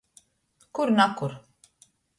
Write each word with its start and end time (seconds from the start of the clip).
Kur 0.73 0.87
nakur. 0.97 1.31